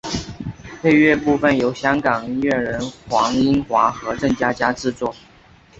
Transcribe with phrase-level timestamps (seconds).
[0.81, 5.13] 配乐部分由香港音乐人黄英华和郑嘉嘉制作。